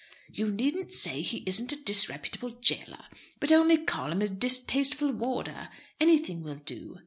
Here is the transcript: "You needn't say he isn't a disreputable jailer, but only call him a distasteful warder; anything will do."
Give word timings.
"You 0.33 0.49
needn't 0.49 0.91
say 0.93 1.21
he 1.21 1.43
isn't 1.45 1.71
a 1.71 1.75
disreputable 1.75 2.49
jailer, 2.49 3.05
but 3.39 3.51
only 3.51 3.77
call 3.77 4.11
him 4.11 4.23
a 4.23 4.27
distasteful 4.27 5.11
warder; 5.11 5.69
anything 5.99 6.41
will 6.41 6.55
do." 6.55 6.97